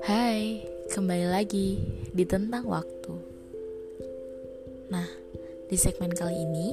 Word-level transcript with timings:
Hai, 0.00 0.64
kembali 0.88 1.28
lagi 1.28 1.76
di 2.08 2.24
Tentang 2.24 2.64
Waktu. 2.64 3.14
Nah, 4.88 5.04
di 5.68 5.76
segmen 5.76 6.08
kali 6.16 6.40
ini, 6.40 6.72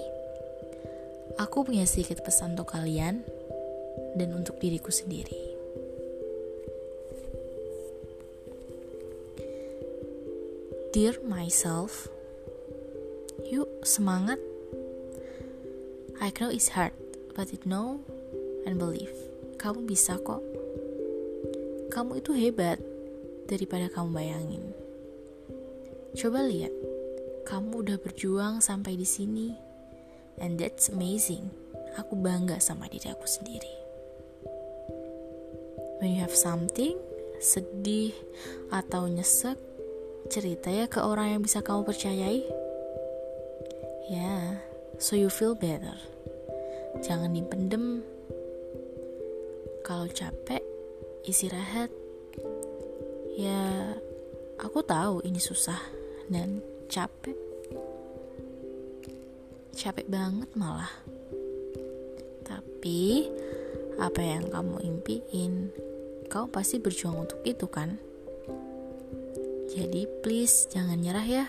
aku 1.35 1.67
punya 1.67 1.83
sedikit 1.83 2.23
pesan 2.23 2.55
untuk 2.55 2.71
kalian 2.71 3.19
dan 4.15 4.31
untuk 4.31 4.63
diriku 4.63 4.95
sendiri. 4.95 5.43
Dear 10.95 11.19
myself, 11.27 12.07
yuk 13.51 13.67
semangat. 13.83 14.39
I 16.23 16.31
know 16.31 16.47
it's 16.47 16.71
hard, 16.71 16.95
but 17.35 17.51
it 17.51 17.67
know 17.67 18.07
and 18.67 18.75
believe. 18.75 19.15
Kamu 19.55 19.87
bisa 19.87 20.19
kok. 20.19 20.43
Kamu 21.87 22.19
itu 22.19 22.35
hebat 22.35 22.77
daripada 23.47 23.87
kamu 23.87 24.11
bayangin. 24.11 24.63
Coba 26.13 26.43
lihat, 26.43 26.75
kamu 27.47 27.87
udah 27.87 27.97
berjuang 28.03 28.59
sampai 28.59 28.99
di 28.99 29.07
sini, 29.07 29.55
and 30.43 30.59
that's 30.59 30.91
amazing. 30.91 31.47
Aku 31.95 32.19
bangga 32.19 32.59
sama 32.59 32.91
diri 32.91 33.07
aku 33.09 33.23
sendiri. 33.23 33.71
When 35.97 36.13
you 36.13 36.21
have 36.21 36.35
something, 36.35 36.99
sedih 37.41 38.13
atau 38.69 39.09
nyesek, 39.09 39.57
cerita 40.29 40.69
ya 40.69 40.85
ke 40.85 41.01
orang 41.01 41.39
yang 41.39 41.41
bisa 41.41 41.63
kamu 41.63 41.87
percayai. 41.87 42.45
Ya, 44.07 44.21
yeah, 44.21 44.43
so 45.01 45.17
you 45.17 45.31
feel 45.31 45.57
better. 45.57 45.97
Jangan 47.01 47.33
dipendem. 47.33 48.16
Kalau 49.87 50.03
capek, 50.11 50.59
istirahat 51.23 51.87
Ya, 53.37 53.93
aku 54.57 54.81
tahu 54.81 55.21
ini 55.21 55.37
susah 55.37 55.77
dan 56.25 56.57
capek. 56.89 57.37
Capek 59.77 60.09
banget 60.09 60.49
malah. 60.57 60.89
Tapi, 62.41 63.29
apa 64.01 64.17
yang 64.25 64.49
kamu 64.49 64.81
impiin, 64.89 65.69
kau 66.33 66.49
pasti 66.49 66.81
berjuang 66.81 67.29
untuk 67.29 67.45
itu 67.45 67.69
kan? 67.69 68.01
Jadi 69.69 70.09
please 70.25 70.65
jangan 70.73 70.97
nyerah 70.97 71.27
ya. 71.29 71.45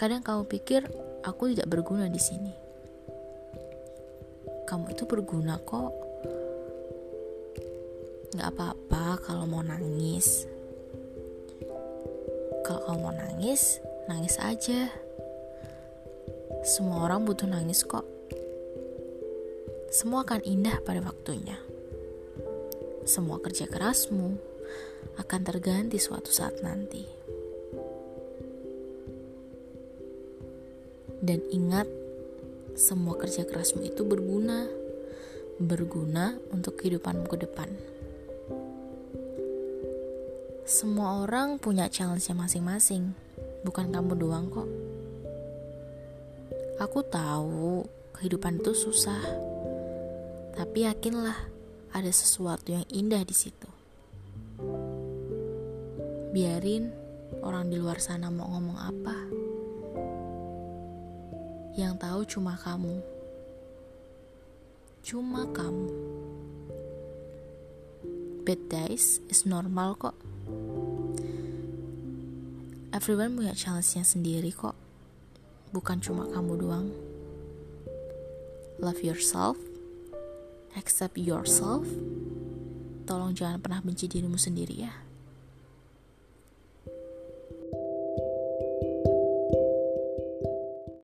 Kadang 0.00 0.24
kamu 0.24 0.48
pikir 0.48 0.88
aku 1.20 1.52
tidak 1.52 1.68
berguna 1.68 2.08
di 2.08 2.16
sini. 2.16 2.56
Kamu 4.64 4.88
itu 4.88 5.04
berguna 5.04 5.60
kok 5.60 6.09
nggak 8.30 8.50
apa-apa 8.54 9.18
kalau 9.26 9.44
mau 9.46 9.62
nangis. 9.62 10.46
Kalau 12.62 12.80
kamu 12.86 12.98
mau 13.02 13.14
nangis 13.14 13.82
nangis 14.10 14.38
aja. 14.42 14.90
Semua 16.66 17.06
orang 17.06 17.26
butuh 17.26 17.46
nangis 17.46 17.86
kok. 17.86 18.06
Semua 19.90 20.22
akan 20.22 20.42
indah 20.46 20.78
pada 20.82 21.02
waktunya. 21.02 21.58
Semua 23.06 23.42
kerja 23.42 23.66
kerasmu 23.66 24.38
akan 25.18 25.40
terganti 25.42 25.98
suatu 25.98 26.30
saat 26.30 26.62
nanti. 26.62 27.02
Dan 31.20 31.42
ingat 31.50 31.86
semua 32.78 33.18
kerja 33.18 33.42
kerasmu 33.42 33.82
itu 33.86 34.06
berguna. 34.06 34.66
Berguna 35.60 36.38
untuk 36.54 36.80
kehidupanmu 36.80 37.26
ke 37.28 37.36
depan. 37.44 37.68
Semua 40.70 41.26
orang 41.26 41.58
punya 41.58 41.90
challenge 41.90 42.30
masing-masing, 42.30 43.10
bukan 43.66 43.90
kamu 43.90 44.14
doang 44.14 44.46
kok. 44.54 44.70
Aku 46.78 47.02
tahu 47.10 47.82
kehidupan 48.14 48.62
itu 48.62 48.70
susah, 48.78 49.18
tapi 50.54 50.86
yakinlah 50.86 51.34
ada 51.90 52.12
sesuatu 52.14 52.70
yang 52.70 52.86
indah 52.86 53.18
di 53.26 53.34
situ. 53.34 53.66
Biarin 56.30 56.94
orang 57.42 57.66
di 57.66 57.74
luar 57.74 57.98
sana 57.98 58.30
mau 58.30 58.54
ngomong 58.54 58.78
apa. 58.78 59.16
Yang 61.74 61.94
tahu 61.98 62.20
cuma 62.38 62.54
kamu. 62.54 62.94
Cuma 65.02 65.50
kamu. 65.50 65.90
Bad 68.46 68.62
days 68.70 69.18
is 69.26 69.42
normal 69.42 69.98
kok. 69.98 70.14
Everyone 72.90 73.38
punya 73.38 73.54
challenge-nya 73.54 74.04
sendiri 74.04 74.50
kok. 74.52 74.74
Bukan 75.70 76.02
cuma 76.02 76.26
kamu 76.28 76.58
doang. 76.58 76.86
Love 78.82 79.00
yourself. 79.06 79.56
Accept 80.74 81.16
yourself. 81.16 81.86
Tolong 83.06 83.34
jangan 83.34 83.62
pernah 83.62 83.80
benci 83.82 84.06
dirimu 84.06 84.38
sendiri 84.38 84.86
ya. 84.86 85.09